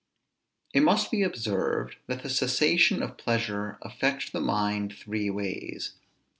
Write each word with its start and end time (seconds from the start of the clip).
It 0.73 0.81
must 0.81 1.11
be 1.11 1.21
observed, 1.21 1.97
that 2.07 2.23
the 2.23 2.29
cessation 2.31 3.03
of 3.03 3.17
pleasure 3.19 3.77
affects 3.83 4.31
the 4.31 4.41
mind 4.41 4.93
three 4.93 5.29
ways. 5.29 5.91